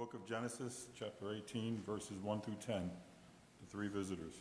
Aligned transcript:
book 0.00 0.14
of 0.14 0.24
Genesis, 0.24 0.86
chapter 0.98 1.30
18, 1.30 1.82
verses 1.84 2.16
1 2.22 2.40
through 2.40 2.56
10, 2.66 2.90
the 3.60 3.66
three 3.70 3.86
visitors. 3.86 4.32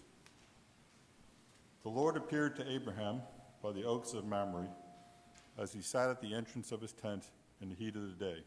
The 1.83 1.89
Lord 1.89 2.15
appeared 2.15 2.55
to 2.55 2.71
Abraham 2.71 3.21
by 3.61 3.73
the 3.73 3.83
oaks 3.83 4.13
of 4.13 4.23
Mamre 4.23 4.69
as 5.57 5.73
he 5.73 5.81
sat 5.81 6.09
at 6.09 6.21
the 6.21 6.33
entrance 6.33 6.71
of 6.71 6.79
his 6.79 6.93
tent 6.93 7.25
in 7.61 7.67
the 7.67 7.75
heat 7.75 7.97
of 7.97 8.03
the 8.03 8.25
day. 8.25 8.37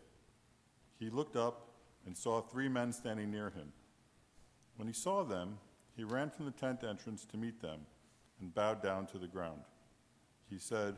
He 0.98 1.10
looked 1.10 1.36
up 1.36 1.68
and 2.06 2.16
saw 2.16 2.40
three 2.40 2.70
men 2.70 2.94
standing 2.94 3.30
near 3.30 3.50
him. 3.50 3.74
When 4.76 4.88
he 4.88 4.94
saw 4.94 5.22
them, 5.22 5.58
he 5.94 6.04
ran 6.04 6.30
from 6.30 6.46
the 6.46 6.50
tent 6.50 6.82
entrance 6.82 7.26
to 7.26 7.36
meet 7.36 7.60
them 7.60 7.80
and 8.40 8.54
bowed 8.54 8.82
down 8.82 9.04
to 9.08 9.18
the 9.18 9.26
ground. 9.26 9.60
He 10.48 10.58
said, 10.58 10.96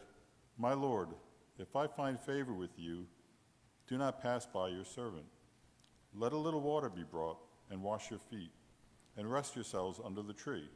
My 0.59 0.75
Lord, 0.75 1.09
if 1.59 1.75
I 1.75 1.89
find 1.89 2.21
favor 2.21 2.53
with 2.53 2.79
you, 2.79 3.07
do 3.89 3.99
not 3.99 4.23
pass 4.23 4.47
by 4.47 4.69
your 4.69 4.85
servant. 4.85 5.25
Let 6.15 6.33
a 6.33 6.39
little 6.39 6.61
water 6.61 6.89
be 6.89 7.03
brought, 7.03 7.39
and 7.71 7.83
wash 7.83 8.11
your 8.11 8.21
feet, 8.21 8.51
and 9.17 9.31
rest 9.31 9.57
yourselves 9.57 10.01
under 10.05 10.23
the 10.23 10.33
tree. 10.33 10.69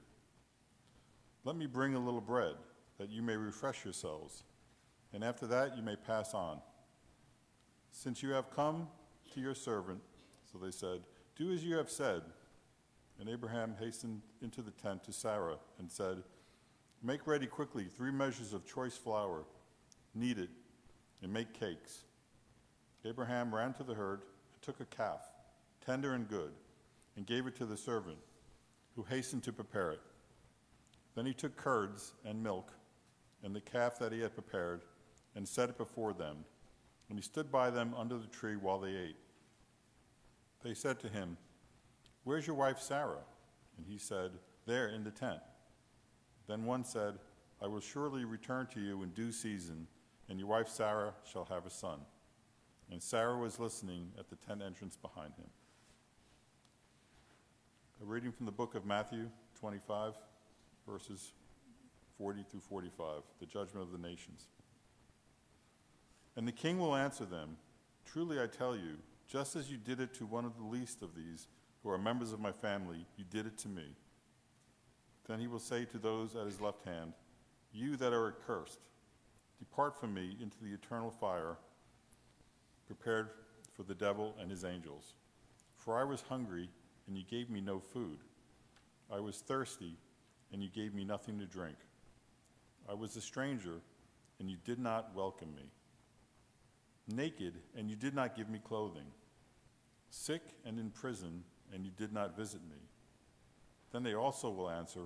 Let 1.45 1.56
me 1.56 1.66
bring 1.66 1.95
a 1.95 1.98
little 1.98 2.20
bread, 2.20 2.55
that 2.98 3.10
you 3.10 3.23
may 3.23 3.37
refresh 3.37 3.84
yourselves, 3.84 4.43
and 5.12 5.23
after 5.23 5.46
that 5.46 5.77
you 5.77 5.82
may 5.82 5.96
pass 5.96 6.34
on. 6.34 6.60
Since 7.93 8.23
you 8.23 8.30
have 8.30 8.51
come 8.51 8.88
to 9.32 9.41
your 9.41 9.55
servant, 9.55 10.01
so 10.51 10.59
they 10.59 10.70
said, 10.70 11.02
do 11.38 11.52
as 11.52 11.65
you 11.65 11.77
have 11.77 11.88
said. 11.88 12.23
And 13.20 13.29
Abraham 13.29 13.74
hastened 13.79 14.23
into 14.43 14.60
the 14.60 14.73
tent 14.73 15.05
to 15.05 15.12
Sarah 15.12 15.59
and 15.79 15.91
said, 15.91 16.24
Make 17.01 17.27
ready 17.29 17.46
quickly 17.46 17.84
three 17.84 18.10
measures 18.10 18.52
of 18.52 18.66
choice 18.66 18.96
flour, 18.96 19.45
knead 20.15 20.38
it, 20.38 20.51
and 21.23 21.32
make 21.32 21.52
cakes. 21.52 22.02
Abraham 23.05 23.55
ran 23.55 23.73
to 23.74 23.84
the 23.84 23.95
herd 23.95 24.23
took 24.68 24.80
a 24.80 24.96
calf, 24.96 25.22
tender 25.82 26.12
and 26.12 26.28
good, 26.28 26.52
and 27.16 27.24
gave 27.24 27.46
it 27.46 27.56
to 27.56 27.64
the 27.64 27.74
servant, 27.74 28.18
who 28.95 29.02
hastened 29.02 29.43
to 29.43 29.51
prepare 29.51 29.93
it. 29.93 30.02
Then 31.15 31.24
he 31.24 31.32
took 31.32 31.56
curds 31.56 32.12
and 32.26 32.43
milk 32.43 32.74
and 33.43 33.56
the 33.56 33.62
calf 33.62 33.98
that 33.98 34.12
he 34.12 34.20
had 34.20 34.34
prepared 34.34 34.82
and 35.34 35.48
set 35.48 35.70
it 35.70 35.78
before 35.78 36.12
them, 36.12 36.45
and 37.09 37.18
he 37.18 37.23
stood 37.23 37.51
by 37.51 37.70
them 37.70 37.95
under 37.96 38.18
the 38.18 38.26
tree 38.26 38.56
while 38.56 38.78
they 38.78 38.95
ate. 38.95 39.16
They 40.62 40.74
said 40.74 41.00
to 41.00 41.09
him, 41.09 41.38
Where's 42.24 42.46
your 42.46 42.56
wife 42.56 42.78
Sarah? 42.78 43.24
And 43.78 43.87
he 43.87 43.96
said, 43.96 44.32
There 44.66 44.88
in 44.88 45.02
the 45.02 45.10
tent. 45.10 45.40
Then 46.46 46.66
one 46.66 46.84
said, 46.84 47.15
I 47.62 47.68
will 47.68 47.80
surely 47.80 48.26
return 48.26 48.66
to 48.74 48.80
you 48.80 49.02
in 49.02 49.12
due 49.12 49.32
season, 49.32 49.87
and 50.28 50.38
your 50.38 50.48
wife 50.48 50.68
Sarah 50.68 51.15
shall 51.24 51.46
have 51.46 51.65
a 51.65 51.71
son. 51.71 52.00
And 52.90 53.02
Sarah 53.02 53.36
was 53.36 53.58
listening 53.58 54.12
at 54.18 54.28
the 54.30 54.36
tent 54.36 54.62
entrance 54.64 54.96
behind 54.96 55.34
him. 55.34 55.48
A 58.02 58.04
reading 58.04 58.32
from 58.32 58.46
the 58.46 58.52
book 58.52 58.74
of 58.74 58.86
Matthew 58.86 59.28
25, 59.60 60.14
verses 60.88 61.32
40 62.16 62.44
through 62.50 62.60
45, 62.60 63.22
the 63.40 63.46
judgment 63.46 63.84
of 63.84 63.92
the 63.92 63.98
nations. 63.98 64.47
And 66.36 66.47
the 66.47 66.53
king 66.53 66.78
will 66.78 66.94
answer 66.94 67.25
them 67.25 67.56
Truly 68.06 68.41
I 68.41 68.47
tell 68.47 68.75
you, 68.75 68.97
just 69.26 69.54
as 69.54 69.70
you 69.70 69.76
did 69.76 70.00
it 70.00 70.14
to 70.14 70.25
one 70.25 70.47
of 70.47 70.56
the 70.56 70.64
least 70.64 71.03
of 71.03 71.14
these 71.14 71.47
who 71.82 71.91
are 71.91 71.98
members 71.98 72.32
of 72.32 72.41
my 72.41 72.53
family, 72.53 73.04
you 73.16 73.25
did 73.28 73.44
it 73.44 73.59
to 73.59 73.69
me. 73.69 73.94
Then 75.26 75.41
he 75.41 75.47
will 75.47 75.59
say 75.59 75.84
to 75.84 75.98
those 75.98 76.34
at 76.34 76.47
his 76.47 76.60
left 76.60 76.84
hand, 76.86 77.12
You 77.70 77.97
that 77.97 78.14
are 78.14 78.28
accursed, 78.28 78.81
depart 79.59 80.00
from 80.00 80.14
me 80.14 80.38
into 80.41 80.56
the 80.62 80.72
eternal 80.72 81.10
fire 81.10 81.59
prepared 82.88 83.28
for 83.76 83.84
the 83.84 83.94
devil 83.94 84.34
and 84.41 84.50
his 84.50 84.64
angels. 84.64 85.14
For 85.76 85.97
I 85.97 86.04
was 86.04 86.22
hungry, 86.22 86.69
and 87.06 87.16
you 87.16 87.22
gave 87.22 87.50
me 87.50 87.60
no 87.60 87.78
food. 87.78 88.19
I 89.12 89.20
was 89.20 89.38
thirsty, 89.38 89.97
and 90.53 90.62
you 90.62 90.70
gave 90.70 90.94
me 90.94 91.04
nothing 91.04 91.38
to 91.38 91.47
drink. 91.47 91.76
I 92.88 92.94
was 92.94 93.15
a 93.15 93.21
stranger, 93.21 93.81
and 94.41 94.50
you 94.50 94.56
did 94.65 94.78
not 94.78 95.15
welcome 95.15 95.54
me. 95.54 95.71
Naked, 97.15 97.54
and 97.77 97.91
you 97.91 97.97
did 97.97 98.15
not 98.15 98.34
give 98.34 98.48
me 98.48 98.59
clothing. 98.59 99.06
Sick 100.10 100.43
and 100.65 100.78
in 100.78 100.91
prison, 100.91 101.44
and 101.72 101.84
you 101.84 101.91
did 101.97 102.12
not 102.12 102.37
visit 102.37 102.62
me. 102.62 102.78
Then 103.93 104.03
they 104.03 104.15
also 104.15 104.50
will 104.50 104.71
answer, 104.71 105.03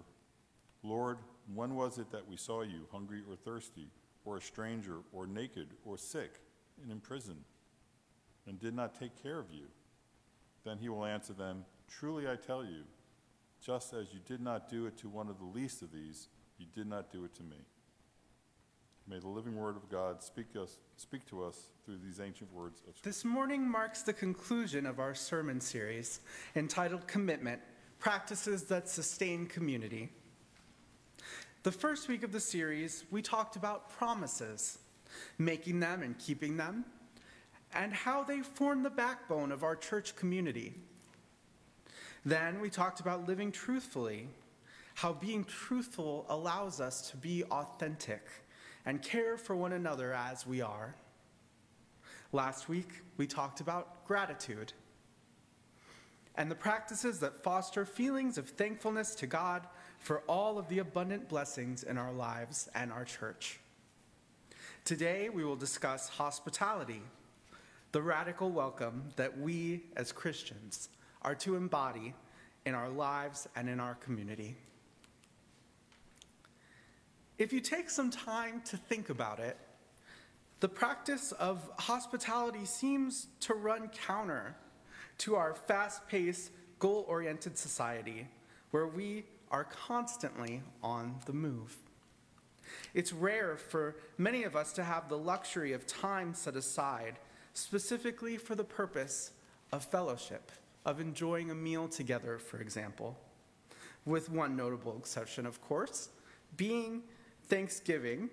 Lord, 0.84 1.18
when 1.52 1.74
was 1.74 1.98
it 1.98 2.10
that 2.12 2.28
we 2.28 2.36
saw 2.36 2.62
you 2.62 2.86
hungry 2.92 3.22
or 3.28 3.36
thirsty, 3.36 3.88
or 4.24 4.36
a 4.36 4.40
stranger, 4.40 4.98
or 5.12 5.26
naked, 5.26 5.68
or 5.84 5.98
sick, 5.98 6.40
and 6.80 6.92
in 6.92 7.00
prison? 7.00 7.36
And 8.46 8.58
did 8.58 8.74
not 8.74 8.98
take 8.98 9.22
care 9.22 9.38
of 9.38 9.50
you? 9.50 9.66
Then 10.64 10.78
he 10.78 10.88
will 10.88 11.04
answer 11.04 11.32
them, 11.32 11.64
Truly 11.88 12.28
I 12.28 12.36
tell 12.36 12.64
you, 12.64 12.84
just 13.64 13.92
as 13.92 14.12
you 14.12 14.20
did 14.26 14.40
not 14.40 14.68
do 14.68 14.86
it 14.86 14.96
to 14.98 15.08
one 15.08 15.28
of 15.28 15.38
the 15.38 15.44
least 15.44 15.82
of 15.82 15.92
these, 15.92 16.28
you 16.58 16.66
did 16.74 16.86
not 16.86 17.12
do 17.12 17.24
it 17.24 17.34
to 17.34 17.42
me. 17.42 17.56
May 19.08 19.18
the 19.18 19.28
living 19.28 19.56
word 19.56 19.76
of 19.76 19.88
God 19.88 20.22
speak, 20.22 20.46
us, 20.60 20.78
speak 20.96 21.26
to 21.26 21.44
us 21.44 21.68
through 21.84 21.98
these 22.04 22.20
ancient 22.20 22.52
words 22.52 22.80
of 22.88 22.96
Scripture. 22.96 23.08
This 23.08 23.24
morning 23.24 23.68
marks 23.68 24.02
the 24.02 24.12
conclusion 24.12 24.86
of 24.86 25.00
our 25.00 25.14
sermon 25.14 25.60
series 25.60 26.20
entitled 26.54 27.06
Commitment 27.08 27.60
Practices 27.98 28.64
That 28.64 28.88
Sustain 28.88 29.46
Community. 29.46 30.08
The 31.64 31.72
first 31.72 32.08
week 32.08 32.22
of 32.22 32.32
the 32.32 32.40
series, 32.40 33.04
we 33.10 33.22
talked 33.22 33.56
about 33.56 33.90
promises, 33.90 34.78
making 35.36 35.80
them 35.80 36.02
and 36.02 36.18
keeping 36.18 36.56
them, 36.56 36.84
and 37.74 37.92
how 37.92 38.22
they 38.22 38.40
form 38.40 38.82
the 38.82 38.90
backbone 38.90 39.52
of 39.52 39.64
our 39.64 39.76
church 39.76 40.14
community. 40.16 40.74
Then 42.24 42.60
we 42.60 42.70
talked 42.70 43.00
about 43.00 43.26
living 43.26 43.50
truthfully, 43.50 44.28
how 44.94 45.12
being 45.12 45.44
truthful 45.44 46.26
allows 46.28 46.80
us 46.80 47.10
to 47.10 47.16
be 47.16 47.44
authentic 47.44 48.22
and 48.84 49.02
care 49.02 49.36
for 49.36 49.56
one 49.56 49.72
another 49.72 50.12
as 50.12 50.46
we 50.46 50.60
are. 50.60 50.94
Last 52.32 52.68
week, 52.68 52.88
we 53.16 53.26
talked 53.26 53.60
about 53.60 54.06
gratitude 54.06 54.72
and 56.34 56.50
the 56.50 56.54
practices 56.54 57.18
that 57.20 57.42
foster 57.42 57.84
feelings 57.84 58.38
of 58.38 58.48
thankfulness 58.48 59.14
to 59.16 59.26
God 59.26 59.66
for 59.98 60.20
all 60.20 60.58
of 60.58 60.68
the 60.68 60.78
abundant 60.78 61.28
blessings 61.28 61.82
in 61.82 61.98
our 61.98 62.12
lives 62.12 62.68
and 62.74 62.90
our 62.90 63.04
church. 63.04 63.60
Today, 64.84 65.28
we 65.28 65.44
will 65.44 65.56
discuss 65.56 66.08
hospitality 66.08 67.02
the 67.92 68.00
radical 68.00 68.50
welcome 68.50 69.04
that 69.16 69.38
we 69.38 69.82
as 69.98 70.12
Christians 70.12 70.88
are 71.20 71.34
to 71.34 71.56
embody 71.56 72.14
in 72.64 72.74
our 72.74 72.88
lives 72.88 73.46
and 73.54 73.68
in 73.68 73.80
our 73.80 73.94
community. 73.96 74.56
If 77.36 77.52
you 77.52 77.60
take 77.60 77.90
some 77.90 78.10
time 78.10 78.62
to 78.66 78.78
think 78.78 79.10
about 79.10 79.40
it, 79.40 79.58
the 80.60 80.70
practice 80.70 81.32
of 81.32 81.68
hospitality 81.78 82.64
seems 82.64 83.26
to 83.40 83.52
run 83.52 83.88
counter 83.88 84.56
to 85.18 85.36
our 85.36 85.54
fast 85.54 86.08
paced, 86.08 86.50
goal 86.78 87.04
oriented 87.08 87.58
society 87.58 88.26
where 88.70 88.86
we 88.86 89.24
are 89.50 89.64
constantly 89.64 90.62
on 90.82 91.16
the 91.26 91.34
move. 91.34 91.76
It's 92.94 93.12
rare 93.12 93.58
for 93.58 93.96
many 94.16 94.44
of 94.44 94.56
us 94.56 94.72
to 94.74 94.84
have 94.84 95.10
the 95.10 95.18
luxury 95.18 95.74
of 95.74 95.86
time 95.86 96.32
set 96.32 96.56
aside 96.56 97.18
specifically 97.54 98.36
for 98.36 98.54
the 98.54 98.64
purpose 98.64 99.32
of 99.72 99.84
fellowship, 99.84 100.52
of 100.84 101.00
enjoying 101.00 101.50
a 101.50 101.54
meal 101.54 101.88
together, 101.88 102.38
for 102.38 102.60
example. 102.60 103.16
With 104.04 104.30
one 104.30 104.56
notable 104.56 104.96
exception, 104.98 105.46
of 105.46 105.60
course, 105.62 106.08
being 106.56 107.02
Thanksgiving, 107.44 108.30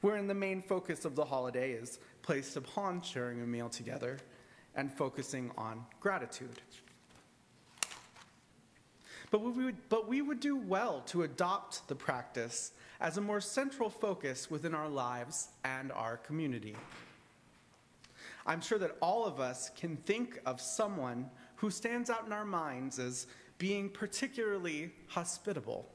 wherein 0.00 0.26
the 0.26 0.34
main 0.34 0.60
focus 0.60 1.04
of 1.04 1.14
the 1.14 1.24
holiday 1.24 1.72
is 1.72 1.98
placed 2.22 2.56
upon 2.56 3.00
sharing 3.02 3.40
a 3.40 3.46
meal 3.46 3.68
together 3.68 4.18
and 4.74 4.92
focusing 4.92 5.50
on 5.56 5.84
gratitude. 6.00 6.60
But 9.30 9.40
we, 9.40 9.64
would, 9.64 9.88
but 9.88 10.08
we 10.08 10.22
would 10.22 10.40
do 10.40 10.56
well 10.56 11.02
to 11.06 11.22
adopt 11.22 11.88
the 11.88 11.94
practice 11.94 12.72
as 13.00 13.16
a 13.18 13.20
more 13.20 13.40
central 13.40 13.90
focus 13.90 14.50
within 14.50 14.74
our 14.74 14.88
lives 14.88 15.48
and 15.64 15.90
our 15.92 16.16
community. 16.18 16.76
I'm 18.46 18.60
sure 18.60 18.78
that 18.78 18.96
all 19.00 19.24
of 19.24 19.40
us 19.40 19.70
can 19.70 19.96
think 19.96 20.40
of 20.44 20.60
someone 20.60 21.30
who 21.56 21.70
stands 21.70 22.10
out 22.10 22.26
in 22.26 22.32
our 22.32 22.44
minds 22.44 22.98
as 22.98 23.26
being 23.58 23.88
particularly 23.88 24.92
hospitable. 25.08 25.88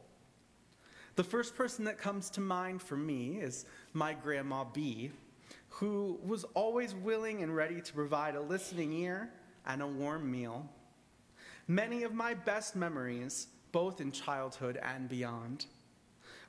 The 1.15 1.23
first 1.23 1.55
person 1.55 1.85
that 1.85 1.97
comes 1.97 2.29
to 2.31 2.41
mind 2.41 2.81
for 2.81 2.95
me 2.95 3.39
is 3.41 3.65
my 3.93 4.13
grandma 4.13 4.63
B, 4.63 5.11
who 5.67 6.19
was 6.23 6.43
always 6.55 6.95
willing 6.95 7.43
and 7.43 7.55
ready 7.55 7.81
to 7.81 7.93
provide 7.93 8.35
a 8.35 8.41
listening 8.41 8.93
ear 8.93 9.29
and 9.65 9.81
a 9.81 9.87
warm 9.87 10.31
meal. 10.31 10.67
Many 11.67 12.03
of 12.03 12.13
my 12.13 12.33
best 12.33 12.75
memories, 12.75 13.47
both 13.71 14.01
in 14.01 14.11
childhood 14.11 14.79
and 14.81 15.07
beyond, 15.07 15.67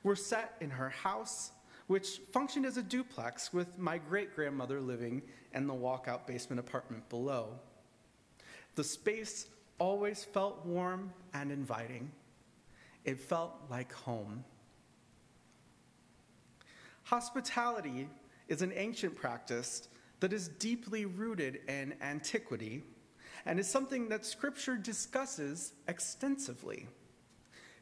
were 0.03 0.15
set 0.15 0.55
in 0.61 0.71
her 0.71 0.89
house, 0.89 1.51
which 1.91 2.21
functioned 2.31 2.65
as 2.65 2.77
a 2.77 2.81
duplex 2.81 3.51
with 3.51 3.77
my 3.77 3.97
great 3.97 4.33
grandmother 4.33 4.79
living 4.79 5.21
and 5.51 5.67
the 5.67 5.73
walkout 5.73 6.25
basement 6.25 6.57
apartment 6.57 7.09
below. 7.09 7.49
The 8.75 8.83
space 8.85 9.47
always 9.77 10.23
felt 10.23 10.65
warm 10.65 11.11
and 11.33 11.51
inviting. 11.51 12.09
It 13.03 13.19
felt 13.19 13.51
like 13.69 13.91
home. 13.91 14.45
Hospitality 17.03 18.07
is 18.47 18.61
an 18.61 18.71
ancient 18.73 19.13
practice 19.13 19.89
that 20.21 20.31
is 20.31 20.47
deeply 20.47 21.03
rooted 21.03 21.59
in 21.67 21.93
antiquity 22.01 22.83
and 23.45 23.59
is 23.59 23.69
something 23.69 24.07
that 24.07 24.25
Scripture 24.25 24.77
discusses 24.77 25.73
extensively. 25.89 26.87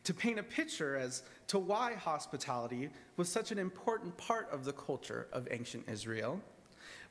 To 0.05 0.13
paint 0.13 0.39
a 0.39 0.43
picture 0.43 0.95
as 0.95 1.23
to 1.47 1.59
why 1.59 1.93
hospitality 1.93 2.89
was 3.17 3.29
such 3.29 3.51
an 3.51 3.59
important 3.59 4.15
part 4.17 4.49
of 4.51 4.65
the 4.65 4.73
culture 4.73 5.27
of 5.31 5.47
ancient 5.51 5.87
Israel, 5.89 6.41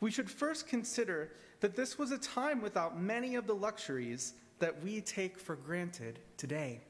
we 0.00 0.10
should 0.10 0.30
first 0.30 0.66
consider 0.66 1.32
that 1.60 1.76
this 1.76 1.98
was 1.98 2.12
a 2.12 2.18
time 2.18 2.60
without 2.60 3.00
many 3.00 3.34
of 3.34 3.46
the 3.46 3.54
luxuries 3.54 4.34
that 4.58 4.82
we 4.82 5.00
take 5.00 5.38
for 5.38 5.56
granted 5.56 6.18
today. 6.36 6.80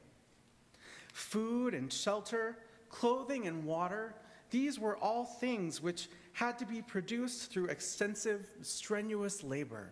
Food 1.13 1.73
and 1.73 1.91
shelter, 1.91 2.57
clothing 2.89 3.47
and 3.47 3.65
water, 3.65 4.15
these 4.51 4.79
were 4.79 4.97
all 4.97 5.25
things 5.25 5.81
which 5.81 6.09
had 6.33 6.57
to 6.59 6.65
be 6.65 6.81
produced 6.81 7.51
through 7.51 7.65
extensive, 7.65 8.47
strenuous 8.61 9.43
labor. 9.43 9.91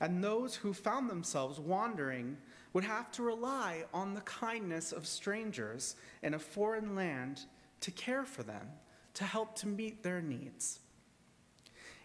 And 0.00 0.22
those 0.22 0.54
who 0.54 0.72
found 0.72 1.10
themselves 1.10 1.58
wandering 1.58 2.36
would 2.72 2.84
have 2.84 3.10
to 3.12 3.22
rely 3.22 3.84
on 3.92 4.14
the 4.14 4.20
kindness 4.22 4.92
of 4.92 5.06
strangers 5.06 5.96
in 6.22 6.34
a 6.34 6.38
foreign 6.38 6.94
land 6.94 7.42
to 7.80 7.90
care 7.90 8.24
for 8.24 8.42
them, 8.42 8.68
to 9.14 9.24
help 9.24 9.56
to 9.56 9.66
meet 9.66 10.02
their 10.02 10.20
needs. 10.20 10.80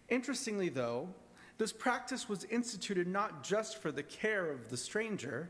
Interestingly, 0.09 0.69
though, 0.69 1.09
this 1.57 1.71
practice 1.71 2.27
was 2.27 2.43
instituted 2.45 3.07
not 3.07 3.43
just 3.43 3.81
for 3.81 3.91
the 3.91 4.03
care 4.03 4.51
of 4.51 4.69
the 4.69 4.77
stranger, 4.77 5.49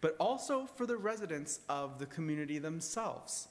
but 0.00 0.16
also 0.20 0.66
for 0.66 0.86
the 0.86 0.96
residents 0.96 1.60
of 1.68 1.98
the 1.98 2.06
community 2.06 2.58
themselves. 2.58 3.48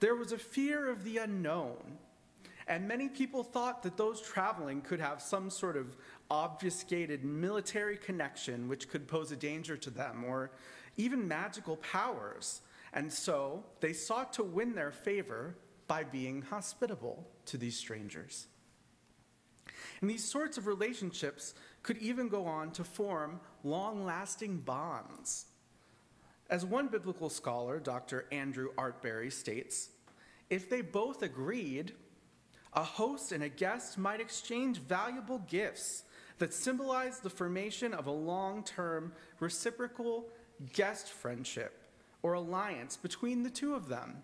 There 0.00 0.14
was 0.14 0.32
a 0.32 0.38
fear 0.38 0.90
of 0.90 1.04
the 1.04 1.18
unknown, 1.18 1.98
and 2.68 2.86
many 2.86 3.08
people 3.08 3.42
thought 3.42 3.82
that 3.82 3.96
those 3.96 4.20
traveling 4.20 4.80
could 4.80 5.00
have 5.00 5.20
some 5.20 5.50
sort 5.50 5.76
of 5.76 5.96
obfuscated 6.30 7.24
military 7.24 7.96
connection 7.96 8.68
which 8.68 8.88
could 8.88 9.06
pose 9.06 9.32
a 9.32 9.36
danger 9.36 9.76
to 9.76 9.90
them, 9.90 10.24
or 10.24 10.50
even 10.96 11.26
magical 11.26 11.76
powers. 11.76 12.62
And 12.92 13.12
so 13.12 13.64
they 13.80 13.92
sought 13.92 14.32
to 14.34 14.42
win 14.42 14.74
their 14.74 14.92
favor 14.92 15.56
by 15.86 16.04
being 16.04 16.42
hospitable 16.42 17.26
to 17.46 17.58
these 17.58 17.76
strangers. 17.76 18.46
And 20.00 20.10
these 20.10 20.24
sorts 20.24 20.58
of 20.58 20.66
relationships 20.66 21.54
could 21.82 21.98
even 21.98 22.28
go 22.28 22.44
on 22.46 22.72
to 22.72 22.84
form 22.84 23.40
long 23.62 24.04
lasting 24.04 24.58
bonds. 24.58 25.46
As 26.48 26.64
one 26.64 26.88
biblical 26.88 27.28
scholar, 27.28 27.78
Dr. 27.80 28.26
Andrew 28.30 28.68
Arterbury, 28.78 29.30
states, 29.30 29.90
if 30.48 30.70
they 30.70 30.80
both 30.80 31.22
agreed, 31.22 31.92
a 32.72 32.82
host 32.82 33.32
and 33.32 33.42
a 33.42 33.48
guest 33.48 33.98
might 33.98 34.20
exchange 34.20 34.78
valuable 34.78 35.38
gifts 35.48 36.04
that 36.38 36.52
symbolized 36.52 37.22
the 37.22 37.30
formation 37.30 37.94
of 37.94 38.06
a 38.06 38.10
long 38.10 38.62
term 38.62 39.12
reciprocal 39.40 40.28
guest 40.72 41.10
friendship 41.10 41.82
or 42.22 42.34
alliance 42.34 42.96
between 42.96 43.42
the 43.42 43.50
two 43.50 43.74
of 43.74 43.88
them 43.88 44.22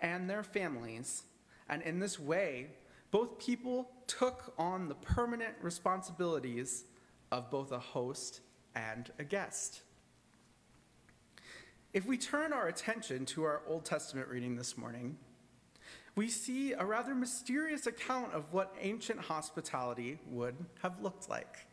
and 0.00 0.28
their 0.28 0.42
families. 0.42 1.24
And 1.68 1.82
in 1.82 2.00
this 2.00 2.18
way, 2.18 2.68
both 3.10 3.38
people 3.38 3.90
took 4.06 4.54
on 4.58 4.88
the 4.88 4.94
permanent 4.94 5.54
responsibilities 5.60 6.84
of 7.30 7.50
both 7.50 7.72
a 7.72 7.78
host 7.78 8.40
and 8.74 9.10
a 9.18 9.24
guest. 9.24 9.82
If 11.92 12.06
we 12.06 12.16
turn 12.16 12.52
our 12.52 12.68
attention 12.68 13.26
to 13.26 13.44
our 13.44 13.62
Old 13.68 13.84
Testament 13.84 14.28
reading 14.28 14.56
this 14.56 14.78
morning, 14.78 15.18
we 16.14 16.28
see 16.28 16.72
a 16.72 16.84
rather 16.84 17.14
mysterious 17.14 17.86
account 17.86 18.32
of 18.32 18.52
what 18.52 18.74
ancient 18.80 19.20
hospitality 19.20 20.18
would 20.30 20.56
have 20.82 21.00
looked 21.00 21.28
like. 21.28 21.66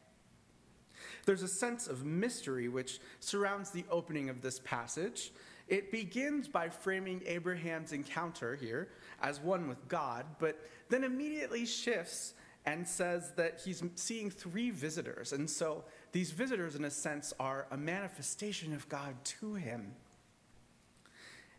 There's 1.26 1.44
a 1.44 1.48
sense 1.48 1.88
of 1.88 2.06
mystery 2.06 2.70
which 2.70 3.00
surrounds 3.20 3.72
the 3.72 3.86
opening 3.90 4.30
of 4.30 4.42
this 4.42 4.60
passage. 4.60 5.32
It 5.68 5.92
begins 5.92 6.48
by 6.48 6.70
framing 6.70 7.22
Abraham's 7.26 7.92
encounter 7.92 8.56
here 8.56 8.90
as 9.22 9.40
one 9.40 9.68
with 9.68 9.88
God, 9.88 10.26
but 10.40 10.60
then 10.90 11.04
immediately 11.04 11.66
shifts 11.66 12.34
and 12.66 12.88
says 12.88 13.32
that 13.36 13.62
he's 13.64 13.84
seeing 13.96 14.30
three 14.30 14.70
visitors. 14.70 15.34
And 15.34 15.50
so 15.50 15.84
these 16.12 16.32
visitors, 16.32 16.76
in 16.76 16.86
a 16.86 16.92
sense, 16.92 17.34
are 17.40 17.68
a 17.72 17.78
manifestation 17.78 18.74
of 18.74 18.88
God 18.90 19.16
to 19.40 19.54
him. 19.54 19.94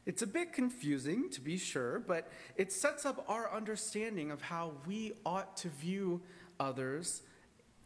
It's 0.07 0.23
a 0.23 0.27
bit 0.27 0.53
confusing, 0.53 1.29
to 1.31 1.41
be 1.41 1.57
sure, 1.59 1.99
but 1.99 2.31
it 2.57 2.73
sets 2.73 3.05
up 3.05 3.25
our 3.29 3.53
understanding 3.55 4.31
of 4.31 4.41
how 4.41 4.73
we 4.87 5.13
ought 5.27 5.57
to 5.59 5.69
view 5.69 6.23
others 6.59 7.23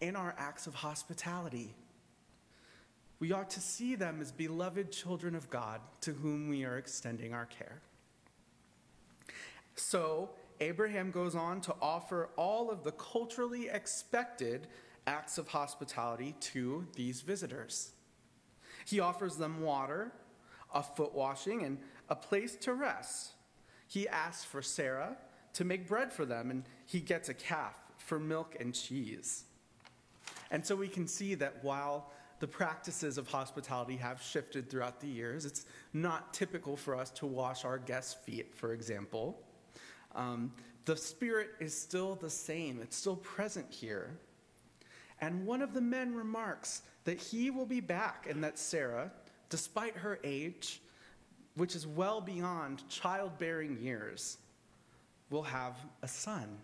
in 0.00 0.16
our 0.16 0.34
acts 0.38 0.66
of 0.66 0.74
hospitality. 0.74 1.74
We 3.18 3.32
ought 3.32 3.50
to 3.50 3.60
see 3.60 3.94
them 3.94 4.20
as 4.20 4.32
beloved 4.32 4.92
children 4.92 5.34
of 5.34 5.50
God 5.50 5.80
to 6.02 6.12
whom 6.12 6.48
we 6.48 6.64
are 6.64 6.78
extending 6.78 7.32
our 7.32 7.46
care. 7.46 7.80
So, 9.76 10.30
Abraham 10.60 11.10
goes 11.10 11.34
on 11.34 11.60
to 11.62 11.74
offer 11.82 12.30
all 12.36 12.70
of 12.70 12.84
the 12.84 12.92
culturally 12.92 13.68
expected 13.68 14.68
acts 15.06 15.36
of 15.36 15.48
hospitality 15.48 16.36
to 16.40 16.86
these 16.94 17.22
visitors. 17.22 17.92
He 18.86 19.00
offers 19.00 19.36
them 19.36 19.62
water, 19.62 20.12
a 20.72 20.82
foot 20.82 21.14
washing, 21.14 21.62
and 21.64 21.78
a 22.08 22.16
place 22.16 22.56
to 22.56 22.74
rest. 22.74 23.32
He 23.86 24.08
asks 24.08 24.44
for 24.44 24.62
Sarah 24.62 25.16
to 25.54 25.64
make 25.64 25.88
bread 25.88 26.12
for 26.12 26.24
them, 26.24 26.50
and 26.50 26.64
he 26.86 27.00
gets 27.00 27.28
a 27.28 27.34
calf 27.34 27.76
for 27.98 28.18
milk 28.18 28.56
and 28.60 28.74
cheese. 28.74 29.44
And 30.50 30.64
so 30.64 30.76
we 30.76 30.88
can 30.88 31.06
see 31.06 31.34
that 31.36 31.62
while 31.62 32.10
the 32.40 32.48
practices 32.48 33.16
of 33.18 33.28
hospitality 33.28 33.96
have 33.96 34.20
shifted 34.20 34.68
throughout 34.68 35.00
the 35.00 35.06
years, 35.06 35.44
it's 35.44 35.66
not 35.92 36.34
typical 36.34 36.76
for 36.76 36.96
us 36.96 37.10
to 37.10 37.26
wash 37.26 37.64
our 37.64 37.78
guests' 37.78 38.14
feet, 38.14 38.54
for 38.54 38.72
example. 38.72 39.40
Um, 40.14 40.52
the 40.84 40.96
Spirit 40.96 41.50
is 41.60 41.76
still 41.76 42.16
the 42.16 42.30
same, 42.30 42.80
it's 42.82 42.96
still 42.96 43.16
present 43.16 43.66
here. 43.72 44.18
And 45.20 45.46
one 45.46 45.62
of 45.62 45.72
the 45.72 45.80
men 45.80 46.14
remarks 46.14 46.82
that 47.04 47.18
he 47.18 47.50
will 47.50 47.66
be 47.66 47.80
back 47.80 48.26
and 48.28 48.42
that 48.44 48.58
Sarah, 48.58 49.10
despite 49.48 49.96
her 49.96 50.18
age, 50.24 50.80
which 51.56 51.76
is 51.76 51.86
well 51.86 52.20
beyond 52.20 52.88
childbearing 52.88 53.78
years, 53.80 54.38
will 55.30 55.42
have 55.42 55.76
a 56.02 56.08
son. 56.08 56.58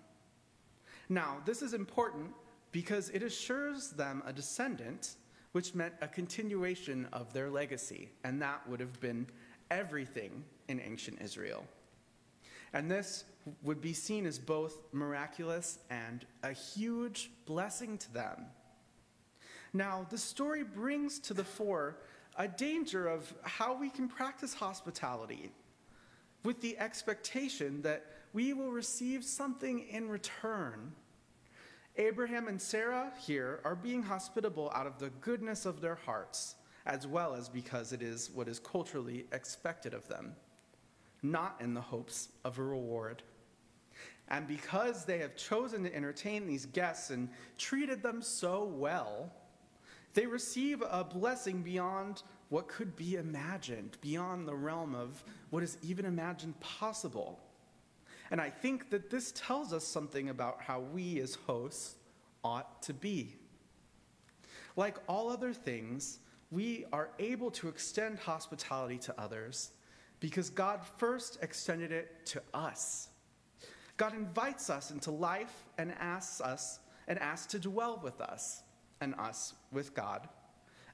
Now, 1.09 1.39
this 1.45 1.63
is 1.63 1.75
important 1.75 2.33
because 2.73 3.09
it 3.11 3.23
assures 3.23 3.91
them 3.91 4.23
a 4.27 4.33
descendant, 4.33 5.17
which 5.53 5.75
meant 5.75 5.95
a 6.01 6.09
continuation 6.09 7.09
of 7.13 7.33
their 7.33 7.51
legacy, 7.51 8.11
and 8.23 8.41
that 8.43 8.69
would 8.69 8.81
have 8.81 9.01
been 9.01 9.27
everything 9.71 10.45
in 10.69 10.81
ancient 10.81 11.21
Israel. 11.21 11.65
And 12.73 12.91
this 12.91 13.25
would 13.63 13.81
be 13.81 13.93
seen 13.93 14.27
as 14.27 14.39
both 14.39 14.79
miraculous 14.93 15.79
and 15.91 16.25
a 16.43 16.53
huge 16.53 17.31
blessing 17.47 17.99
to 17.99 18.13
them. 18.13 18.47
Now, 19.73 20.07
the 20.11 20.19
story 20.19 20.63
brings 20.63 21.19
to 21.21 21.35
the 21.35 21.45
fore 21.45 21.97
a 22.41 22.49
danger 22.49 23.07
of 23.07 23.35
how 23.43 23.75
we 23.75 23.91
can 23.91 24.09
practice 24.09 24.55
hospitality 24.55 25.53
with 26.43 26.59
the 26.63 26.79
expectation 26.79 27.83
that 27.83 28.07
we 28.33 28.55
will 28.55 28.71
receive 28.71 29.23
something 29.23 29.81
in 29.91 30.09
return. 30.09 30.91
Abraham 31.97 32.49
and 32.49 32.59
Sarah 32.59 33.13
here 33.21 33.61
are 33.63 33.75
being 33.75 34.03
hospitable 34.03 34.73
out 34.75 34.87
of 34.87 34.99
the 34.99 35.11
goodness 35.21 35.67
of 35.67 35.83
their 35.83 35.97
hearts, 35.97 36.55
as 36.87 37.07
well 37.07 37.35
as 37.35 37.51
because 37.51 37.93
it 37.93 38.01
is 38.01 38.31
what 38.31 38.49
is 38.49 38.59
culturally 38.59 39.27
expected 39.33 39.93
of 39.93 40.09
them 40.09 40.35
not 41.23 41.57
in 41.61 41.75
the 41.75 41.81
hopes 41.83 42.31
of 42.47 42.59
a 42.59 42.63
reward. 42.63 43.23
And 44.29 44.47
because 44.47 45.05
they 45.05 45.19
have 45.19 45.37
chosen 45.37 45.83
to 45.83 45.95
entertain 45.95 46.47
these 46.47 46.65
guests 46.65 47.11
and 47.11 47.29
treated 47.59 48.03
them 48.03 48.23
so 48.23 48.65
well, 48.65 49.31
they 50.15 50.27
receive 50.27 50.83
a 50.83 51.05
blessing 51.05 51.63
beyond 51.63 52.23
what 52.49 52.69
could 52.69 52.97
be 52.97 53.15
imagined, 53.15 53.97
beyond 54.01 54.47
the 54.47 54.55
realm 54.55 54.95
of 54.95 55.23
what 55.51 55.63
is 55.63 55.79
even 55.83 56.05
imagined 56.05 56.59
possible. 56.61 57.39
And 58.31 58.41
I 58.41 58.51
think 58.51 58.91
that 58.91 59.11
this 59.11 59.33
tells 59.33 59.73
us 59.73 59.85
something 59.85 60.29
about 60.29 60.61
how 60.61 60.81
we 60.81 61.21
as 61.21 61.35
hosts 61.35 61.97
ought 62.45 62.83
to 62.83 62.95
be. 62.95 63.37
Like 64.77 64.99
all 65.09 65.31
other 65.31 65.53
things, 65.53 66.19
we 66.51 66.87
are 66.93 67.11
able 67.19 67.51
to 67.53 67.69
extend 67.69 68.19
hospitality 68.19 68.99
to 68.99 69.21
others 69.21 69.71
because 70.19 70.51
God 70.51 70.81
first 70.99 71.39
extended 71.43 71.93
it 71.93 72.27
to 72.27 72.43
us. 72.53 73.09
God 73.97 74.15
invites 74.15 74.71
us 74.71 74.91
into 74.91 75.11
life 75.11 75.65
and 75.79 75.93
asks 75.99 76.41
us 76.41 76.81
and 77.07 77.19
asks 77.19 77.47
to 77.53 77.59
dwell 77.59 78.01
with 78.03 78.21
us. 78.21 78.63
And 79.01 79.15
us 79.17 79.55
with 79.73 79.95
God. 79.95 80.29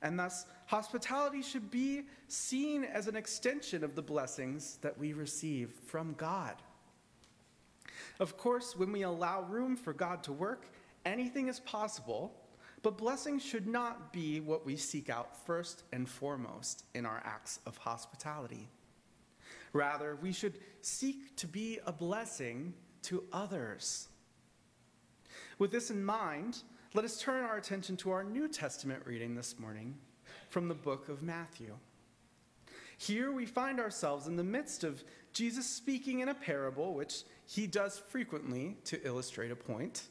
And 0.03 0.19
thus, 0.19 0.47
hospitality 0.67 1.43
should 1.43 1.71
be 1.71 2.03
seen 2.29 2.85
as 2.85 3.09
an 3.09 3.17
extension 3.17 3.83
of 3.83 3.95
the 3.95 4.03
blessings 4.03 4.79
that 4.83 4.99
we 4.99 5.13
receive 5.13 5.71
from 5.87 6.15
God. 6.15 6.55
Of 8.21 8.37
course, 8.37 8.77
when 8.77 8.93
we 8.93 9.03
allow 9.03 9.43
room 9.43 9.77
for 9.77 9.93
God 9.93 10.23
to 10.25 10.33
work, 10.33 10.67
anything 11.05 11.49
is 11.49 11.61
possible, 11.61 12.33
but 12.83 12.99
blessing 12.99 13.39
should 13.39 13.67
not 13.67 14.13
be 14.13 14.41
what 14.41 14.65
we 14.65 14.77
seek 14.77 15.11
out 15.11 15.45
first 15.47 15.85
and 15.93 16.09
foremost 16.09 16.85
in 16.95 17.05
our 17.05 17.23
acts 17.25 17.61
of 17.67 17.77
hospitality. 17.77 18.69
Rather, 19.73 20.17
we 20.23 20.33
should 20.33 20.59
seek 20.83 21.37
to 21.37 21.47
be 21.47 21.79
a 21.87 21.93
blessing 21.93 22.73
to 23.03 23.25
others. 23.33 24.09
With 25.59 25.71
this 25.71 25.91
in 25.91 26.05
mind, 26.05 26.63
let 26.97 27.05
us 27.05 27.21
turn 27.21 27.45
our 27.45 27.59
attention 27.59 27.95
to 27.95 28.11
our 28.11 28.25
New 28.25 28.49
Testament 28.49 29.03
reading 29.05 29.35
this 29.35 29.59
morning 29.59 29.99
from 30.49 30.67
the 30.67 30.75
book 30.75 31.11
of 31.11 31.23
Matthew. 31.23 31.75
Here 32.97 33.31
we 33.31 33.45
find 33.45 33.79
ourselves 33.79 34.27
in 34.27 34.37
the 34.37 34.43
midst 34.43 34.83
of 34.83 35.05
Jesus 35.35 35.67
speaking 35.67 36.21
in 36.21 36.31
a 36.31 36.35
parable, 36.35 36.95
which 36.95 37.25
he 37.45 37.67
does 37.67 37.99
frequently 37.99 38.79
to 38.85 39.07
illustrate 39.07 39.51
a 39.51 39.57
point. 39.57 40.05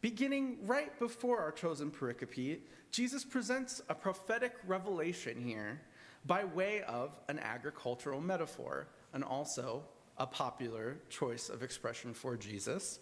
Beginning 0.00 0.58
right 0.62 0.96
before 1.00 1.40
our 1.40 1.50
chosen 1.50 1.90
pericope, 1.90 2.60
Jesus 2.92 3.24
presents 3.24 3.82
a 3.88 3.96
prophetic 3.96 4.54
revelation 4.68 5.42
here 5.42 5.80
by 6.24 6.44
way 6.44 6.82
of 6.82 7.18
an 7.28 7.40
agricultural 7.40 8.20
metaphor, 8.20 8.86
and 9.12 9.24
also 9.24 9.82
a 10.18 10.26
popular 10.26 10.98
choice 11.10 11.48
of 11.48 11.64
expression 11.64 12.14
for 12.14 12.36
Jesus. 12.36 13.00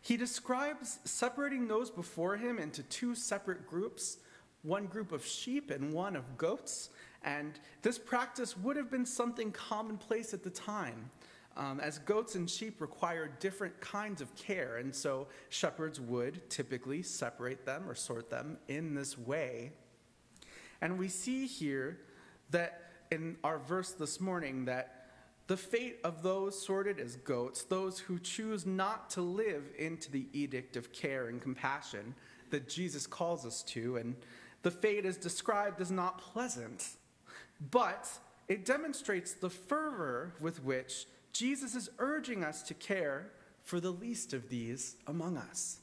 He 0.00 0.16
describes 0.16 0.98
separating 1.04 1.68
those 1.68 1.90
before 1.90 2.36
him 2.36 2.58
into 2.58 2.82
two 2.84 3.14
separate 3.14 3.66
groups 3.66 4.18
one 4.62 4.86
group 4.86 5.12
of 5.12 5.24
sheep 5.24 5.70
and 5.70 5.92
one 5.92 6.16
of 6.16 6.36
goats. 6.36 6.90
And 7.22 7.58
this 7.82 7.98
practice 7.98 8.56
would 8.56 8.76
have 8.76 8.90
been 8.90 9.06
something 9.06 9.50
commonplace 9.50 10.34
at 10.34 10.42
the 10.42 10.50
time, 10.50 11.10
um, 11.56 11.80
as 11.80 11.98
goats 11.98 12.34
and 12.34 12.48
sheep 12.48 12.80
require 12.80 13.30
different 13.40 13.80
kinds 13.80 14.20
of 14.20 14.34
care. 14.36 14.76
And 14.76 14.94
so 14.94 15.26
shepherds 15.48 16.00
would 16.00 16.48
typically 16.50 17.02
separate 17.02 17.64
them 17.66 17.88
or 17.88 17.94
sort 17.94 18.30
them 18.30 18.58
in 18.68 18.94
this 18.94 19.18
way. 19.18 19.72
And 20.80 20.98
we 20.98 21.08
see 21.08 21.46
here 21.46 21.98
that 22.50 22.82
in 23.10 23.36
our 23.42 23.58
verse 23.58 23.92
this 23.92 24.20
morning 24.20 24.66
that 24.66 24.97
the 25.48 25.56
fate 25.56 25.98
of 26.04 26.22
those 26.22 26.62
sorted 26.62 27.00
as 27.00 27.16
goats, 27.16 27.64
those 27.64 27.98
who 27.98 28.18
choose 28.18 28.66
not 28.66 29.08
to 29.10 29.22
live 29.22 29.64
into 29.78 30.10
the 30.10 30.26
edict 30.32 30.76
of 30.76 30.92
care 30.92 31.28
and 31.28 31.40
compassion 31.40 32.14
that 32.50 32.68
Jesus 32.68 33.06
calls 33.06 33.46
us 33.46 33.62
to, 33.62 33.96
and 33.96 34.14
the 34.62 34.70
fate 34.70 35.06
is 35.06 35.16
described 35.16 35.80
as 35.80 35.90
not 35.90 36.18
pleasant, 36.18 36.90
but 37.70 38.10
it 38.46 38.66
demonstrates 38.66 39.32
the 39.32 39.48
fervor 39.48 40.34
with 40.38 40.62
which 40.62 41.06
Jesus 41.32 41.74
is 41.74 41.88
urging 41.98 42.44
us 42.44 42.62
to 42.64 42.74
care 42.74 43.30
for 43.62 43.80
the 43.80 43.90
least 43.90 44.34
of 44.34 44.50
these 44.50 44.96
among 45.06 45.38
us. 45.38 45.78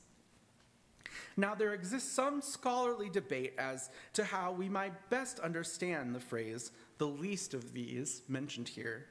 Now, 1.37 1.55
there 1.55 1.73
exists 1.73 2.11
some 2.11 2.41
scholarly 2.41 3.09
debate 3.09 3.53
as 3.57 3.89
to 4.13 4.23
how 4.23 4.51
we 4.51 4.69
might 4.69 5.09
best 5.09 5.39
understand 5.39 6.13
the 6.13 6.19
phrase, 6.19 6.71
the 6.99 7.07
least 7.07 7.55
of 7.55 7.73
these, 7.73 8.21
mentioned 8.27 8.67
here 8.67 9.07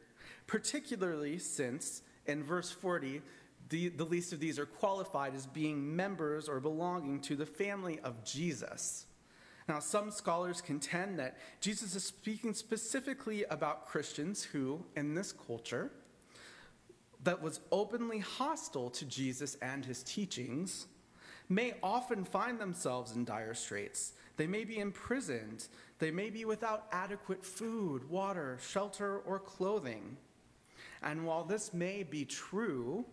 particularly 0.46 1.38
since 1.38 2.02
in 2.26 2.42
verse 2.42 2.70
40, 2.70 3.22
the, 3.68 3.88
the 3.88 4.04
least 4.04 4.32
of 4.32 4.40
these 4.40 4.58
are 4.58 4.66
qualified 4.66 5.34
as 5.34 5.46
being 5.46 5.94
members 5.96 6.48
or 6.48 6.60
belonging 6.60 7.20
to 7.22 7.36
the 7.36 7.46
family 7.46 7.98
of 8.00 8.24
Jesus. 8.24 9.06
Now, 9.68 9.78
some 9.78 10.10
scholars 10.10 10.60
contend 10.60 11.18
that 11.18 11.38
Jesus 11.60 11.94
is 11.94 12.04
speaking 12.04 12.52
specifically 12.52 13.44
about 13.44 13.86
Christians 13.86 14.44
who, 14.44 14.84
in 14.94 15.14
this 15.14 15.32
culture, 15.32 15.90
that 17.22 17.40
was 17.40 17.60
openly 17.72 18.18
hostile 18.18 18.90
to 18.90 19.06
Jesus 19.06 19.56
and 19.62 19.84
his 19.84 20.02
teachings, 20.02 20.86
may 21.48 21.74
often 21.82 22.24
find 22.24 22.58
themselves 22.58 23.16
in 23.16 23.24
dire 23.24 23.54
straits. 23.54 24.12
They 24.36 24.46
may 24.46 24.64
be 24.64 24.78
imprisoned. 24.78 25.68
They 25.98 26.10
may 26.10 26.28
be 26.28 26.44
without 26.44 26.86
adequate 26.92 27.44
food, 27.44 28.08
water, 28.10 28.58
shelter, 28.60 29.18
or 29.20 29.38
clothing. 29.38 30.16
And 31.04 31.26
while 31.26 31.44
this 31.44 31.72
may 31.74 32.02
be 32.02 32.24
true, 32.24 33.04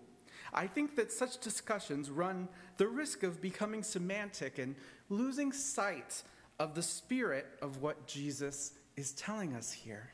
I 0.54 0.66
think 0.66 0.96
that 0.96 1.12
such 1.12 1.40
discussions 1.40 2.10
run 2.10 2.48
the 2.78 2.88
risk 2.88 3.24
of 3.24 3.42
becoming 3.42 3.84
semantic 3.84 4.58
and 4.58 4.76
losing 5.10 5.52
sight 5.52 6.24
of 6.58 6.74
the 6.74 6.82
spirit 6.82 7.48
of 7.62 7.82
what 7.82 8.08
Jesus 8.08 8.72
is 8.96 9.12
telling 9.12 9.54
us 9.54 9.72
here. 9.72 10.14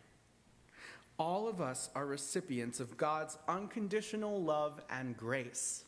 All 1.20 1.48
of 1.48 1.62
us 1.62 1.90
are 1.96 2.06
recipients 2.06 2.80
of 2.80 2.98
God's 2.98 3.38
unconditional 3.48 4.42
love 4.42 4.82
and 4.90 5.16
grace. 5.16 5.84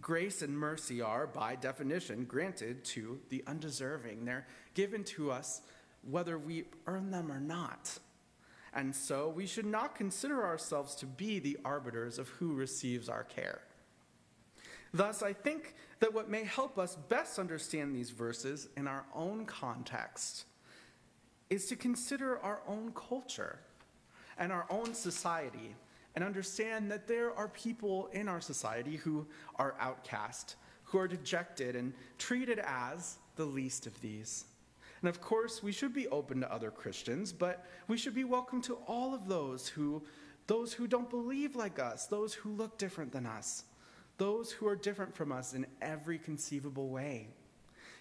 Grace 0.00 0.42
and 0.42 0.56
mercy 0.56 1.00
are, 1.00 1.26
by 1.26 1.56
definition, 1.56 2.24
granted 2.24 2.84
to 2.84 3.18
the 3.30 3.42
undeserving. 3.46 4.24
They're 4.24 4.46
given 4.74 5.02
to 5.04 5.30
us 5.30 5.62
whether 6.08 6.38
we 6.38 6.64
earn 6.86 7.10
them 7.10 7.32
or 7.32 7.40
not. 7.40 7.98
And 8.74 8.94
so 8.94 9.28
we 9.28 9.46
should 9.46 9.66
not 9.66 9.94
consider 9.94 10.44
ourselves 10.44 10.94
to 10.96 11.06
be 11.06 11.38
the 11.38 11.58
arbiters 11.64 12.18
of 12.18 12.28
who 12.28 12.54
receives 12.54 13.08
our 13.08 13.24
care. 13.24 13.62
Thus, 14.92 15.22
I 15.22 15.32
think 15.32 15.74
that 16.00 16.14
what 16.14 16.30
may 16.30 16.44
help 16.44 16.78
us 16.78 16.96
best 17.08 17.38
understand 17.38 17.94
these 17.94 18.10
verses 18.10 18.68
in 18.76 18.86
our 18.86 19.04
own 19.14 19.44
context 19.44 20.44
is 21.50 21.66
to 21.66 21.76
consider 21.76 22.38
our 22.40 22.60
own 22.66 22.92
culture 22.94 23.58
and 24.38 24.52
our 24.52 24.66
own 24.70 24.94
society 24.94 25.74
and 26.14 26.24
understand 26.24 26.90
that 26.90 27.06
there 27.06 27.34
are 27.34 27.48
people 27.48 28.08
in 28.12 28.28
our 28.28 28.40
society 28.40 28.96
who 28.96 29.26
are 29.56 29.74
outcast, 29.78 30.56
who 30.84 30.98
are 30.98 31.08
dejected 31.08 31.76
and 31.76 31.92
treated 32.18 32.58
as 32.60 33.18
the 33.36 33.44
least 33.44 33.86
of 33.86 34.00
these. 34.00 34.46
And 35.00 35.08
of 35.08 35.20
course, 35.20 35.62
we 35.62 35.72
should 35.72 35.92
be 35.92 36.08
open 36.08 36.40
to 36.40 36.52
other 36.52 36.70
Christians, 36.70 37.32
but 37.32 37.64
we 37.86 37.96
should 37.96 38.14
be 38.14 38.24
welcome 38.24 38.60
to 38.62 38.74
all 38.86 39.14
of 39.14 39.28
those 39.28 39.68
who 39.68 40.02
those 40.48 40.72
who 40.72 40.86
don't 40.86 41.10
believe 41.10 41.54
like 41.54 41.78
us, 41.78 42.06
those 42.06 42.32
who 42.32 42.50
look 42.50 42.78
different 42.78 43.12
than 43.12 43.26
us, 43.26 43.64
those 44.16 44.50
who 44.50 44.66
are 44.66 44.74
different 44.74 45.14
from 45.14 45.30
us 45.30 45.52
in 45.52 45.66
every 45.80 46.18
conceivable 46.18 46.88
way. 46.88 47.28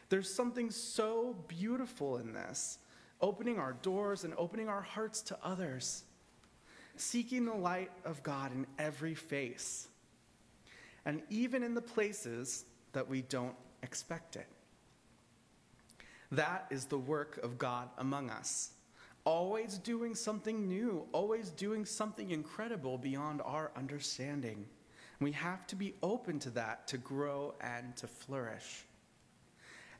There's 0.09 0.33
something 0.33 0.71
so 0.71 1.35
beautiful 1.49 2.17
in 2.17 2.31
this, 2.33 2.79
opening 3.19 3.59
our 3.59 3.73
doors 3.73 4.23
and 4.23 4.33
opening 4.37 4.69
our 4.69 4.81
hearts 4.81 5.21
to 5.23 5.37
others, 5.43 6.05
seeking 6.95 7.43
the 7.43 7.53
light 7.53 7.91
of 8.05 8.23
God 8.23 8.53
in 8.53 8.65
every 8.79 9.13
face, 9.13 9.89
and 11.05 11.21
even 11.29 11.63
in 11.63 11.75
the 11.75 11.81
places 11.81 12.63
that 12.93 13.07
we 13.07 13.23
don't 13.23 13.55
expect 13.83 14.37
it. 14.37 14.47
That 16.31 16.67
is 16.69 16.85
the 16.85 16.97
work 16.97 17.39
of 17.43 17.57
God 17.57 17.89
among 17.97 18.29
us. 18.29 18.71
Always 19.23 19.77
doing 19.77 20.15
something 20.15 20.67
new, 20.67 21.05
always 21.11 21.49
doing 21.51 21.85
something 21.85 22.31
incredible 22.31 22.97
beyond 22.97 23.41
our 23.43 23.71
understanding. 23.75 24.65
We 25.19 25.31
have 25.33 25.65
to 25.67 25.75
be 25.75 25.95
open 26.03 26.39
to 26.39 26.49
that 26.51 26.87
to 26.87 26.97
grow 26.97 27.55
and 27.61 27.95
to 27.97 28.07
flourish. 28.07 28.85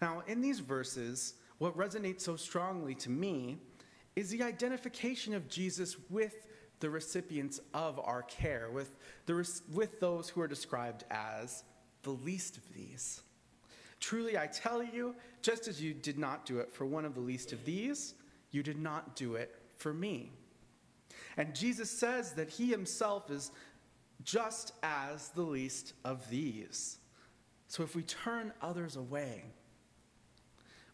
Now, 0.01 0.24
in 0.27 0.41
these 0.41 0.60
verses, 0.60 1.34
what 1.57 1.75
resonates 1.77 2.22
so 2.22 2.36
strongly 2.36 2.93
to 2.96 3.10
me 3.10 3.57
is 4.15 4.29
the 4.29 4.43
identification 4.43 5.34
of 5.34 5.50
Jesus 5.50 5.98
with 6.10 6.48
the 6.79 6.89
recipients 6.89 7.60
of 7.74 8.00
our 8.00 8.22
care, 8.24 8.69
with, 8.72 8.91
the, 9.25 9.62
with 9.74 10.00
those 10.00 10.29
who 10.29 10.41
are 10.41 10.48
described 10.48 11.03
as 11.10 11.63
the 12.03 12.12
least 12.12 12.57
of 12.57 12.74
these. 12.74 13.22
Truly, 14.00 14.38
I 14.38 14.48
tell 14.48 14.84
you, 14.84 15.16
just 15.42 15.68
as 15.68 15.82
you 15.82 15.94
did 15.94 16.18
not 16.18 16.46
do 16.46 16.60
it 16.60 16.72
for 16.72 16.86
one 16.86 17.06
of 17.06 17.16
the 17.16 17.22
least 17.22 17.54
of 17.54 17.66
these, 17.66 18.13
you 18.51 18.63
did 18.63 18.77
not 18.77 19.16
do 19.16 19.36
it 19.36 19.56
for 19.77 19.94
me. 19.94 20.32
And 21.36 21.54
Jesus 21.56 21.89
says 21.89 22.34
that 22.34 22.50
he 22.50 22.68
himself 22.68 23.30
is 23.30 23.51
just 24.24 24.74
as 24.84 25.30
the 25.30 25.42
least 25.42 25.94
of 26.04 26.27
these. 26.30 26.98
So 27.68 27.84
if 27.84 27.96
we 27.96 28.04
turn 28.04 28.54
others 28.62 28.96
away, 28.96 29.44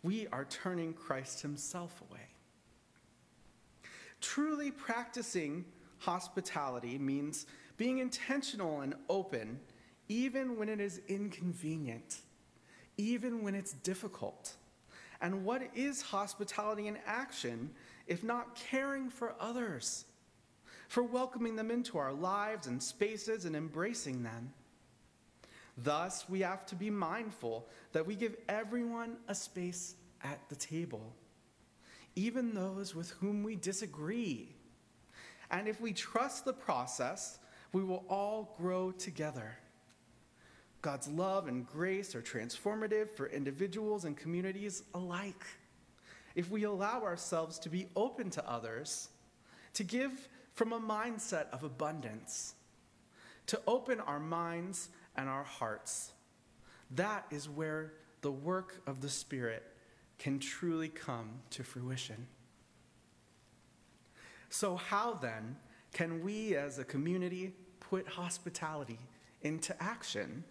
we 0.02 0.28
are 0.28 0.46
turning 0.46 0.94
Christ 0.94 1.42
himself 1.42 2.02
away. 2.10 2.28
Truly 4.20 4.72
practicing 4.72 5.66
hospitality 6.00 6.98
means 6.98 7.46
being 7.78 8.00
intentional 8.00 8.82
and 8.82 8.96
open, 9.10 9.60
even 10.10 10.58
when 10.58 10.68
it 10.68 10.80
is 10.80 11.02
inconvenient 11.08 12.18
even 12.98 13.44
when 13.44 13.56
it's 13.56 13.74
difficult. 13.74 14.56
And 15.22 15.46
what 15.46 15.64
is 15.74 16.02
hospitality 16.02 16.88
in 16.88 16.98
action 17.06 17.72
if 18.08 18.24
not 18.24 18.56
caring 18.56 19.10
for 19.10 19.36
others, 19.40 20.06
for 20.90 21.02
welcoming 21.02 21.56
them 21.56 21.72
into 21.72 21.98
our 21.98 22.12
lives 22.12 22.68
and 22.68 22.84
spaces 22.84 23.46
and 23.46 23.56
embracing 23.56 24.24
them? 24.24 24.54
Thus, 25.78 26.30
we 26.30 26.42
have 26.42 26.66
to 26.68 26.76
be 26.76 26.90
mindful 26.90 27.68
that 27.94 28.06
we 28.06 28.16
give 28.16 28.36
everyone 28.48 29.18
a 29.28 29.34
space 29.34 29.96
at 30.24 30.40
the 30.50 30.56
table, 30.56 31.16
even 32.16 32.54
those 32.54 32.94
with 32.94 33.12
whom 33.12 33.44
we 33.44 33.56
disagree. 33.56 34.56
And 35.50 35.68
if 35.68 35.82
we 35.82 35.94
trust 35.94 36.46
the 36.46 36.54
process, 36.54 37.40
we 37.72 37.84
will 37.84 38.06
all 38.08 38.56
grow 38.58 38.92
together. 38.92 39.58
God's 40.84 41.08
love 41.08 41.48
and 41.48 41.66
grace 41.66 42.14
are 42.14 42.22
transformative 42.22 43.10
for 43.10 43.28
individuals 43.28 44.04
and 44.04 44.18
communities 44.18 44.84
alike. 44.94 45.46
If 46.36 46.52
we 46.52 46.64
allow 46.64 47.04
ourselves 47.04 47.58
to 47.60 47.70
be 47.70 47.88
open 47.96 48.30
to 48.32 48.48
others, 48.48 49.08
to 49.76 49.86
give 49.86 50.28
from 50.56 50.74
a 50.74 50.80
mindset 50.82 51.50
of 51.52 51.64
abundance, 51.64 52.56
to 53.48 53.62
open 53.66 54.02
our 54.02 54.20
minds 54.20 54.90
and 55.16 55.30
our 55.30 55.46
hearts, 55.46 56.12
that 56.92 57.26
is 57.32 57.48
where 57.48 57.94
the 58.20 58.32
work 58.32 58.82
of 58.86 59.00
the 59.00 59.10
Spirit 59.10 59.64
can 60.20 60.38
truly 60.38 60.90
come 60.90 61.30
to 61.52 61.64
fruition. 61.64 62.28
So, 64.50 64.76
how 64.76 65.14
then 65.14 65.56
can 65.94 66.22
we 66.24 66.58
as 66.58 66.78
a 66.78 66.84
community 66.84 67.54
put 67.80 68.06
hospitality 68.06 69.00
into 69.44 69.82
action? 69.82 70.44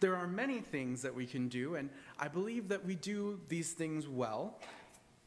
There 0.00 0.16
are 0.16 0.26
many 0.26 0.60
things 0.60 1.02
that 1.02 1.14
we 1.14 1.26
can 1.26 1.48
do, 1.48 1.76
and 1.76 1.90
I 2.18 2.28
believe 2.28 2.68
that 2.68 2.84
we 2.84 2.94
do 2.94 3.40
these 3.48 3.72
things 3.72 4.08
well. 4.08 4.58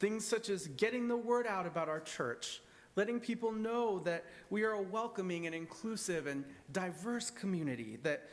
Things 0.00 0.26
such 0.26 0.48
as 0.48 0.66
getting 0.68 1.08
the 1.08 1.16
word 1.16 1.46
out 1.46 1.66
about 1.66 1.88
our 1.88 2.00
church, 2.00 2.60
letting 2.96 3.20
people 3.20 3.52
know 3.52 4.00
that 4.00 4.24
we 4.50 4.64
are 4.64 4.72
a 4.72 4.82
welcoming 4.82 5.46
and 5.46 5.54
inclusive 5.54 6.26
and 6.26 6.44
diverse 6.72 7.30
community, 7.30 7.98
that 8.02 8.28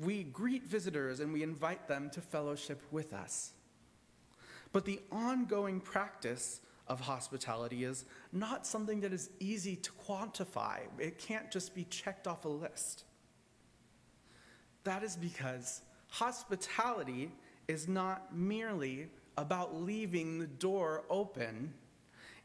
we 0.00 0.22
greet 0.24 0.64
visitors 0.64 1.20
and 1.20 1.32
we 1.32 1.42
invite 1.42 1.88
them 1.88 2.10
to 2.10 2.20
fellowship 2.20 2.80
with 2.90 3.12
us. 3.12 3.52
But 4.72 4.84
the 4.84 5.00
ongoing 5.10 5.80
practice 5.80 6.60
of 6.86 7.00
hospitality 7.00 7.84
is 7.84 8.04
not 8.32 8.66
something 8.66 9.00
that 9.00 9.12
is 9.12 9.30
easy 9.38 9.76
to 9.76 9.90
quantify. 10.06 10.80
It 10.98 11.18
can't 11.18 11.50
just 11.50 11.74
be 11.74 11.84
checked 11.84 12.26
off 12.26 12.44
a 12.44 12.48
list. 12.48 13.04
That 14.84 15.02
is 15.02 15.16
because 15.16 15.82
hospitality 16.08 17.30
is 17.68 17.88
not 17.88 18.34
merely 18.34 19.08
about 19.36 19.74
leaving 19.74 20.38
the 20.38 20.46
door 20.46 21.04
open, 21.08 21.72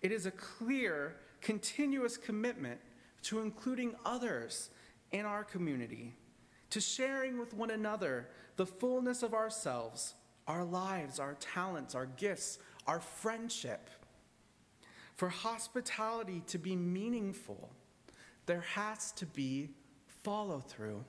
it 0.02 0.12
is 0.12 0.26
a 0.26 0.32
clear, 0.32 1.16
continuous 1.42 2.16
commitment 2.16 2.80
to 3.24 3.40
including 3.40 3.96
others 4.06 4.70
in 5.12 5.26
our 5.26 5.44
community, 5.44 6.14
to 6.70 6.80
sharing 6.80 7.40
with 7.40 7.54
one 7.54 7.72
another 7.72 8.28
the 8.56 8.66
fullness 8.66 9.24
of 9.24 9.34
ourselves, 9.34 10.14
our 10.48 10.64
lives, 10.64 11.20
our 11.20 11.36
talents, 11.36 11.96
our 11.96 12.06
gifts, 12.06 12.60
our 12.86 13.00
friendship. 13.00 13.90
For 15.16 15.30
hospitality 15.30 16.44
to 16.48 16.58
be 16.58 16.76
meaningful, 16.76 17.72
there 18.46 18.62
has 18.62 19.12
to 19.14 19.26
be 19.26 19.70
follow 20.24 20.60
through. 20.60 21.04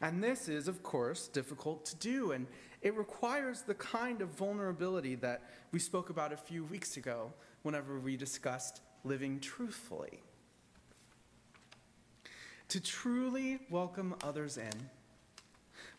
And 0.00 0.22
this 0.22 0.48
is, 0.48 0.68
of 0.68 0.82
course, 0.82 1.28
difficult 1.28 1.84
to 1.86 1.96
do, 1.96 2.32
and 2.32 2.46
it 2.82 2.94
requires 2.96 3.62
the 3.62 3.74
kind 3.74 4.20
of 4.20 4.28
vulnerability 4.30 5.14
that 5.16 5.42
we 5.72 5.78
spoke 5.78 6.10
about 6.10 6.32
a 6.32 6.36
few 6.36 6.64
weeks 6.64 6.96
ago 6.96 7.32
whenever 7.62 7.98
we 7.98 8.16
discussed 8.16 8.82
living 9.04 9.40
truthfully. 9.40 10.20
To 12.68 12.80
truly 12.80 13.60
welcome 13.70 14.14
others 14.22 14.58
in, 14.58 14.72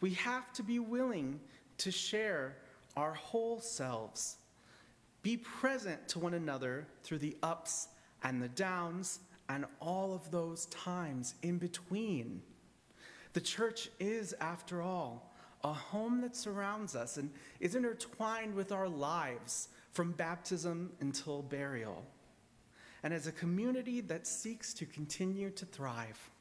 we 0.01 0.11
have 0.13 0.53
to 0.53 0.63
be 0.63 0.79
willing 0.79 1.39
to 1.79 1.91
share 1.91 2.57
our 2.95 3.13
whole 3.13 3.59
selves, 3.59 4.37
be 5.23 5.37
present 5.37 6.07
to 6.09 6.19
one 6.19 6.33
another 6.33 6.87
through 7.03 7.19
the 7.19 7.37
ups 7.41 7.87
and 8.23 8.41
the 8.41 8.49
downs 8.49 9.19
and 9.49 9.65
all 9.79 10.13
of 10.13 10.29
those 10.31 10.65
times 10.67 11.35
in 11.41 11.57
between. 11.57 12.41
The 13.37 13.41
church 13.41 13.91
is, 13.99 14.33
after 14.41 14.81
all, 14.81 15.31
a 15.63 15.71
home 15.71 16.21
that 16.21 16.35
surrounds 16.35 16.95
us 16.95 17.17
and 17.17 17.29
is 17.59 17.75
intertwined 17.75 18.55
with 18.55 18.71
our 18.71 18.89
lives 18.89 19.67
from 19.91 20.13
baptism 20.13 20.91
until 21.01 21.43
burial, 21.43 22.03
and 23.03 23.13
as 23.13 23.27
a 23.27 23.31
community 23.31 24.01
that 24.01 24.25
seeks 24.25 24.73
to 24.73 24.87
continue 24.87 25.51
to 25.51 25.65
thrive. 25.67 26.31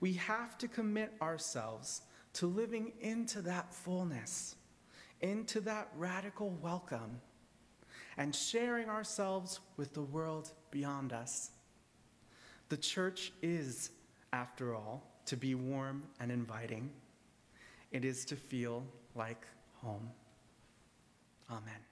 We 0.00 0.14
have 0.14 0.56
to 0.60 0.68
commit 0.68 1.12
ourselves 1.20 2.00
to 2.32 2.46
living 2.46 2.92
into 3.02 3.42
that 3.42 3.74
fullness, 3.74 4.56
into 5.20 5.60
that 5.60 5.92
radical 5.98 6.48
welcome, 6.62 7.20
and 8.16 8.34
sharing 8.34 8.88
ourselves 8.88 9.60
with 9.76 9.92
the 9.92 10.00
world 10.00 10.52
beyond 10.70 11.12
us. 11.12 11.50
The 12.70 12.78
church 12.78 13.34
is, 13.42 13.90
after 14.32 14.74
all, 14.74 15.09
to 15.26 15.36
be 15.36 15.54
warm 15.54 16.02
and 16.18 16.30
inviting. 16.30 16.90
It 17.92 18.04
is 18.04 18.24
to 18.26 18.36
feel 18.36 18.84
like 19.14 19.46
home. 19.82 20.10
Amen. 21.50 21.89